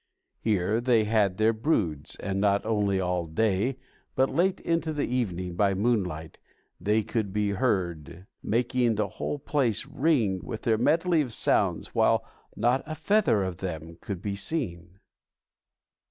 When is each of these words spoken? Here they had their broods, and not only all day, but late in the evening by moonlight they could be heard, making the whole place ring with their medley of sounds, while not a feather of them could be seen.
Here 0.39 0.81
they 0.81 1.03
had 1.03 1.37
their 1.37 1.53
broods, 1.53 2.15
and 2.15 2.41
not 2.41 2.65
only 2.65 2.99
all 2.99 3.27
day, 3.27 3.77
but 4.15 4.31
late 4.31 4.59
in 4.61 4.79
the 4.79 5.05
evening 5.05 5.55
by 5.55 5.75
moonlight 5.75 6.39
they 6.79 7.03
could 7.03 7.31
be 7.31 7.49
heard, 7.51 8.25
making 8.41 8.95
the 8.95 9.07
whole 9.07 9.37
place 9.37 9.85
ring 9.85 10.39
with 10.43 10.63
their 10.63 10.79
medley 10.79 11.21
of 11.21 11.33
sounds, 11.33 11.93
while 11.93 12.25
not 12.55 12.81
a 12.87 12.95
feather 12.95 13.43
of 13.43 13.57
them 13.57 13.95
could 14.01 14.23
be 14.23 14.35
seen. 14.35 14.97